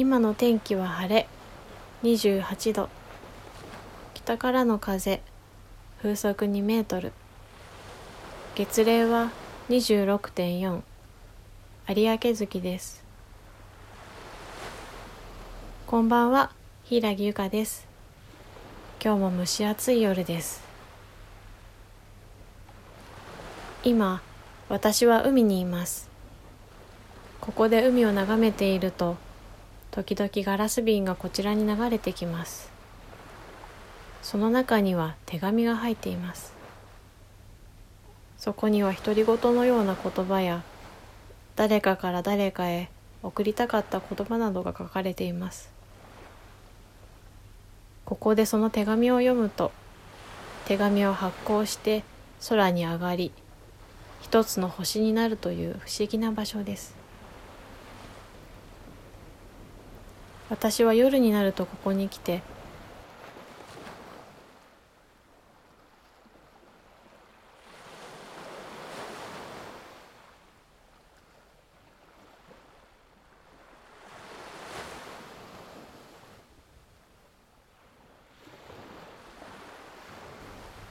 [0.00, 1.28] 今の天気は晴れ。
[2.04, 2.88] 28度。
[4.14, 5.20] 北からの風。
[6.00, 7.12] 風速2メートル。
[8.54, 9.30] 月齢は
[9.68, 10.80] 26.4
[11.86, 13.04] 有明月です。
[15.86, 16.50] こんばんは。
[16.84, 17.86] 柊由香です。
[19.04, 20.62] 今日も蒸し暑い夜です。
[23.84, 24.22] 今
[24.70, 26.08] 私は海にいます。
[27.42, 29.18] ここで海を眺めていると
[29.90, 32.70] 時々ガラス瓶がこちらに流れてきます。
[34.22, 36.54] その中には手紙が入っています。
[38.38, 40.62] そこには独り言のような言葉や
[41.56, 42.88] 誰かから誰かへ
[43.22, 45.72] 送りたかった言葉などが書かれています。
[48.04, 49.72] ここでその手紙を読むと
[50.66, 52.04] 手紙を発行して
[52.48, 53.32] 空に上がり
[54.20, 56.99] 一つの星になるという不思議な場所です。
[60.50, 62.42] 私は夜になるとここに来て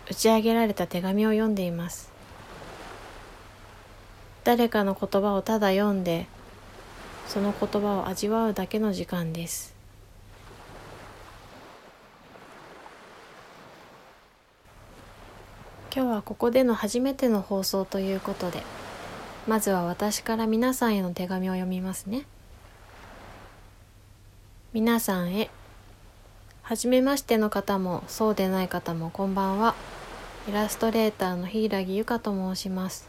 [0.09, 2.11] 打ち上げられた手紙を読んでいます。
[4.43, 6.25] 誰かの言葉をただ読んで
[7.29, 9.75] その言葉を味わうだけの時間です。
[15.95, 18.61] 今日はここでの初めての放送ということで
[19.47, 22.25] まずは私から皆さんへの手紙を読みますね。
[24.73, 25.49] 皆さんへ
[26.63, 29.75] はじめましての方もそうでない方もこんばんは。
[30.47, 33.08] イラストレーターの柊由香と申します。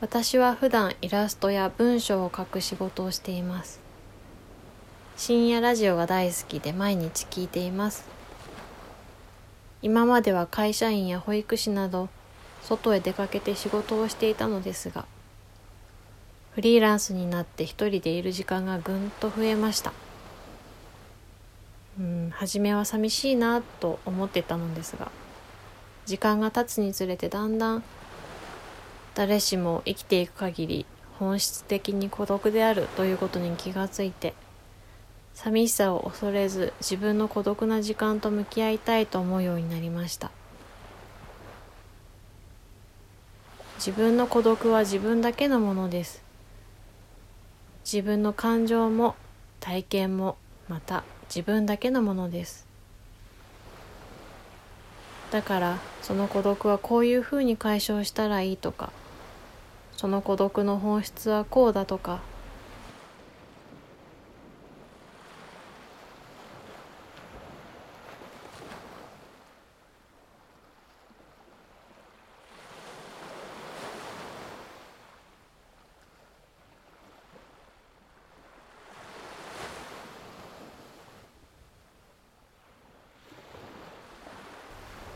[0.00, 3.80] 私は普段イラストや文章を書く仕事をしています。
[5.16, 8.06] 深夜ラジオが大好きで毎日聞いています。
[9.82, 12.08] 今までは会社員や保育士など
[12.62, 15.04] 外へ出かけて仕事をしていたのですが
[16.52, 19.92] フリーランスになって一人でいる時間がぐんと増えました。
[21.98, 25.10] うん初めは寂しいなと思ってたのですが
[26.06, 27.82] 時間が経つにつれてだんだん
[29.18, 30.86] 誰しも生きていく限り
[31.18, 34.32] 本質的に孤独であるということに気がついて
[35.34, 40.30] 寂しさを恐れず自分の孤独な時間と向き合いたいと思うようになりました。
[43.78, 46.22] 自分の孤独は自分だけのものです。
[47.84, 49.16] 自分の感情も
[49.58, 50.36] 体験も
[50.68, 52.68] また自分だけのものです。
[55.32, 58.92] だからその孤独はこういうふうに解消したらいいとか
[59.98, 62.20] その孤独の本質はこうだとか。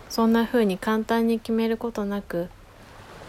[0.08, 2.50] そんなふうに簡単に決めることなく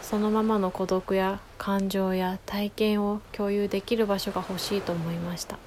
[0.03, 5.57] そのままの孤独や感情や体験を共有できる場所が欲しいと思いました。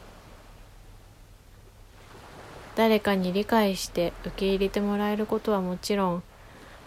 [2.77, 6.23] 誰かに理解して受け入れてもらえることはもちろん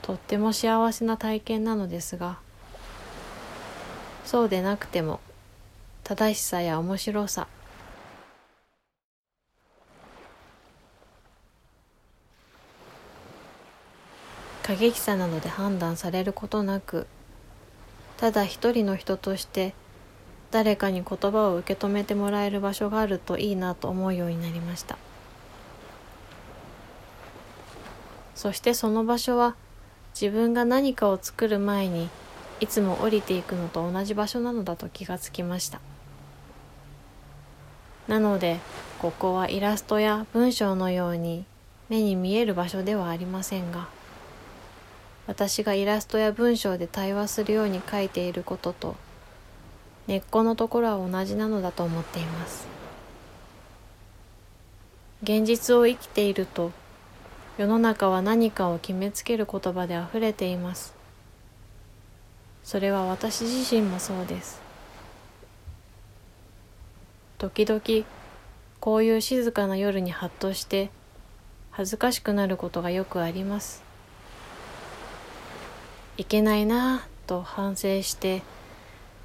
[0.03, 2.37] とっても幸せな体験なのですが
[4.23, 5.19] そうでなくても
[6.03, 7.47] 正しさや面白さ
[14.61, 17.07] 過激さなどで判断されることなく
[18.19, 19.73] ただ一人の人として
[20.51, 24.97] 誰かに言葉を受け止めてもらえる場所があるといいなと思うようになりました。
[28.35, 29.55] そしてその場所は
[30.19, 32.09] 自分が何かを作る前に
[32.59, 35.79] いつも降りていくのと同じ場所なのだと気がつきました。
[38.09, 38.59] なので
[38.99, 41.45] ここはイラストや文章のように
[41.87, 43.87] 目に見える場所ではありませんが
[45.29, 48.95] 私がイラストや文章で対話するように書いていることと
[50.07, 52.67] 根っこのところは同じなのだと思っています。
[55.21, 56.71] 現実を生きていると
[57.59, 60.95] 世の中は何かを決めつける言葉であふれています。
[62.63, 64.59] それは私自身もそうです。
[67.37, 68.07] 時々
[68.79, 70.89] こういう静かな夜にハッとして
[71.69, 73.88] 恥ずかしくなることがよくあります。
[76.19, 78.41] いけないなと反省して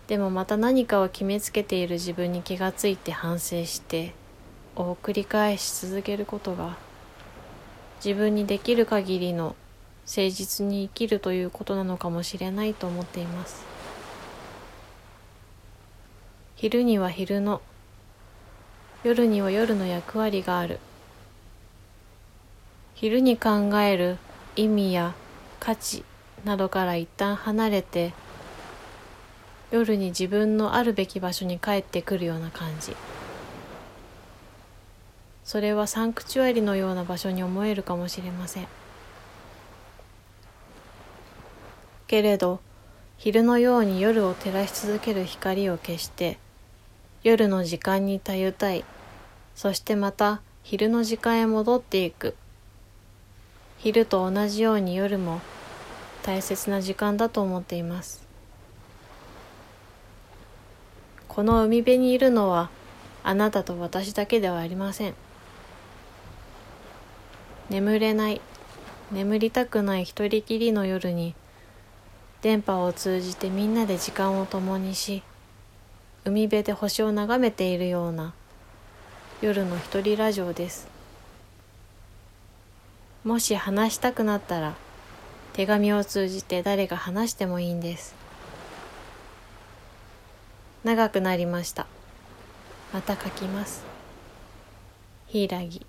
[0.07, 4.15] でもまた何かを決めつけている自分に気がついて反省して
[4.77, 6.77] を繰り返し続けることが
[7.97, 9.57] 自分にできる限りの
[10.07, 13.65] 誠実に生きるということなのかもしれないと思っています。
[16.55, 17.61] 昼には昼の
[19.03, 20.79] 夜には夜の役割がある。
[22.95, 24.19] 昼に考える
[24.55, 25.15] 意味や
[25.59, 26.05] 価値
[26.45, 28.13] などから一旦離れて
[29.71, 32.95] 夜に自分のあるべき場所に帰ってくるような感じ。
[35.43, 38.67] それはサンクチュアリのような場所に思えるかもしれません。
[42.07, 42.61] けれど
[43.17, 46.39] 昼のように夜を照らし続ける光を消して
[47.23, 48.85] 夜の時間にたゆたい。
[49.55, 52.37] そしてまた昼の時間へ戻っていく。
[53.79, 55.41] 昼と同じように夜も
[56.25, 58.27] 大切な時間だと思っています。
[61.29, 62.71] この海辺にいるのは
[63.23, 65.15] あなたと私だけではありません。
[67.69, 68.41] 眠れない
[69.13, 71.35] 眠りたくない一人きりの夜に
[72.41, 75.23] 電波を通じてみんなで時間を共にし
[76.25, 78.33] 海辺で星を眺めているような
[79.43, 80.89] 夜の一人ラジオです。
[83.25, 84.75] もし話したくなったら
[85.55, 88.17] 手紙を通じて誰が話してもいいんです。
[90.83, 91.87] 長くなりました。
[92.93, 93.85] また書きます。
[95.29, 95.87] 柊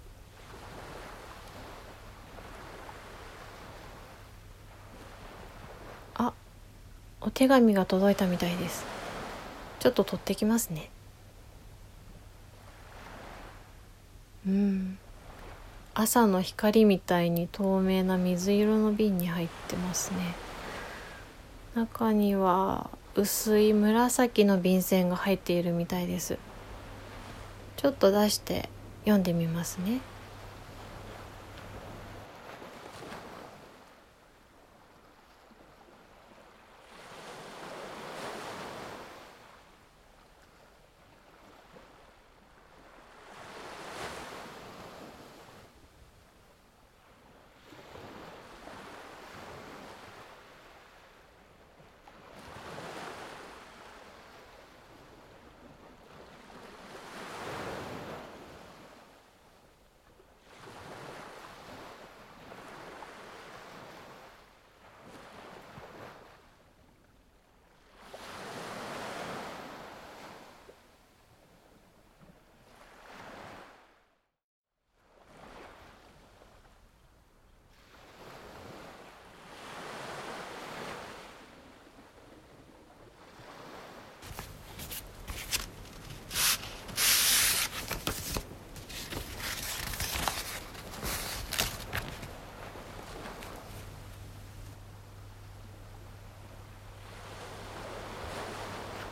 [6.14, 6.34] あ
[7.22, 8.86] お手紙が届いたみたいです。
[9.80, 10.92] ちょっと取ってきますね。
[14.48, 15.00] うん。
[15.98, 20.36] 朝の光みたいに透明な水色の瓶に入ってますね。
[21.74, 26.38] 中には薄い紫の便箋が入っているみたいです。
[27.78, 28.70] ちょっと出して
[29.06, 30.02] 読んでみますね。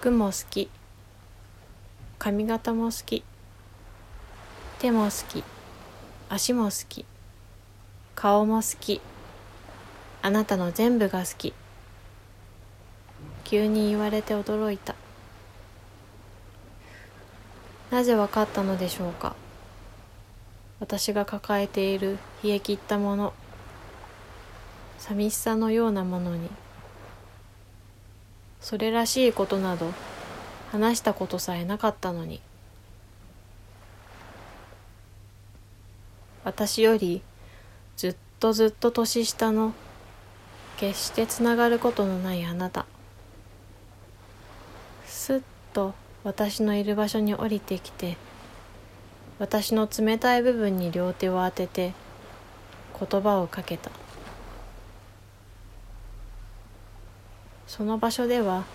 [0.04, 0.70] 服も好き。
[2.20, 3.24] 髪型も好き。
[4.80, 5.46] 手も好き。
[6.28, 7.06] 足も好き。
[8.14, 9.00] 顔も好き。
[10.22, 11.54] あなたの全部が好き。
[13.46, 14.96] 急に言われて驚いた。
[17.90, 19.38] なぜ分かったのでしょうか。
[20.82, 23.34] 私が抱えている冷え切ったもの。
[25.00, 26.50] 寂しさのようなものに。
[28.64, 29.92] それらしいことなど
[30.72, 32.42] 話したことさえなかったのに。
[36.46, 37.22] 私より
[37.96, 39.74] ずっとずっと年下の
[40.78, 42.86] 決してつながることのないあなた。
[45.06, 45.42] すっ
[45.74, 45.94] と
[46.24, 48.18] 私のいる場所に降りてきて
[49.40, 51.94] 私の冷たい部分に両手を当てて
[52.98, 53.92] 言葉をかけた。
[57.76, 58.66] その場所では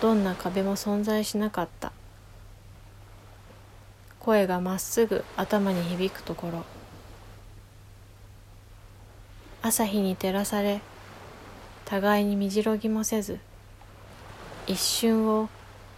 [0.00, 1.92] どんな壁も存在しなかった。
[4.20, 6.64] 声がまっすぐ頭に響くところ。
[9.60, 10.80] 朝日に照らされ
[11.84, 13.38] 互いにみじろぎもせず
[14.66, 15.50] 一瞬を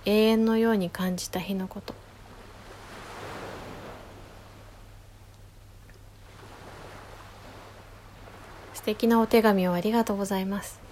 [0.04, 1.94] 永遠のように感じた日のこと。
[8.74, 10.83] 素敵なお手紙をありがとうございます。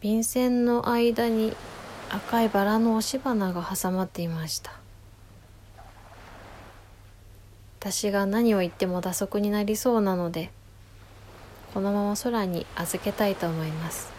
[0.00, 1.54] 便箋の間に
[2.10, 4.72] 赤いバラの押し花が挟まっていました。
[7.80, 10.50] 私が何を言っても打足になりそうなので
[11.72, 14.12] このまま空に預けたいと思います。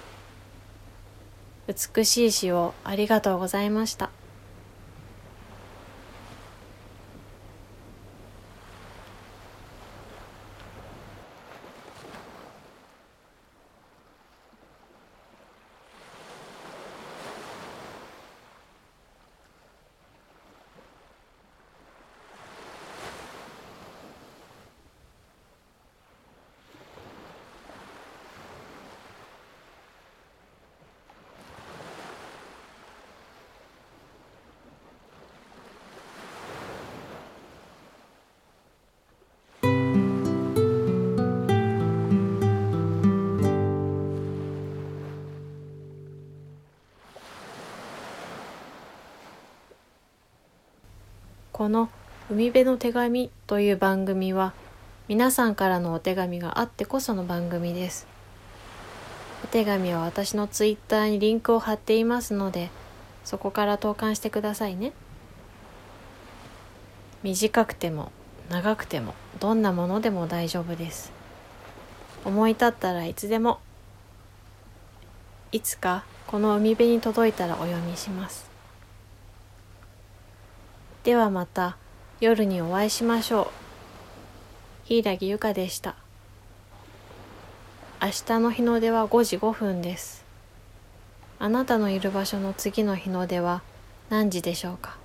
[1.68, 4.10] 美しい詩をありがとうございました。
[51.58, 51.90] この
[52.30, 54.54] 「海辺の手紙」という番組は
[55.08, 58.06] 皆さんからのお手紙があってこその番組です。
[59.44, 62.70] お手紙は私のツイッターにリンクを貼っていますので
[63.26, 64.94] そこから投函してくださいね。
[67.24, 68.12] 短くても
[68.52, 71.12] 長くてもどんなものでも大丈夫です。
[72.24, 73.58] 思い立ったらいつでも
[75.52, 78.47] いつかこの海辺に届いたらお読みします。
[81.08, 81.78] ではまた
[82.20, 83.48] 夜にお会いしましょう。
[84.88, 85.96] 柊ゆかでした。
[88.02, 90.26] 明日の日の出は5時5分です。
[91.40, 93.62] あなたのいる場所の次の日の出は
[94.10, 94.98] 何時でしょうか？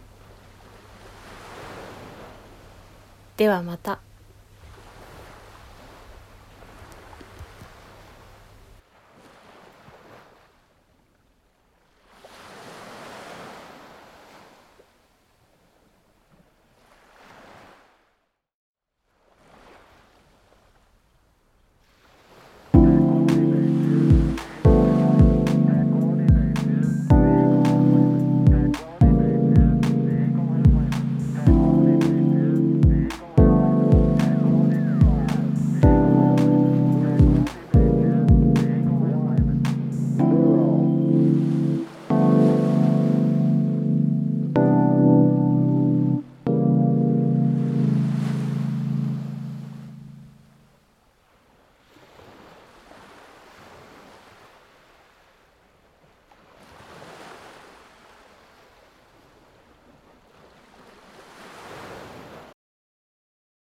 [3.37, 4.01] ではまた。